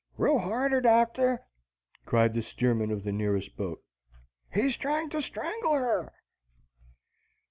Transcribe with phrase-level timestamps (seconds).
[0.17, 1.45] "Row harder, Doctor!"
[2.07, 3.83] cried the steersman of the nearest boat.
[4.51, 6.11] "He's trying to strangle her!"